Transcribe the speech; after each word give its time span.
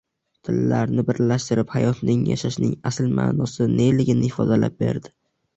Dillarni 0.47 1.03
birlashtirib, 1.09 1.69
hayotning, 1.75 2.25
yashashning 2.31 2.73
asl 2.93 3.13
ma’nosi 3.21 3.71
neligini 3.77 4.29
ifodalab 4.33 4.83
berdi. 4.87 5.17